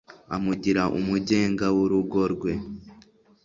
Amugira 0.35 0.83
umugenga 0.97 1.65
w’urugo 1.75 2.21
rwe 2.33 2.53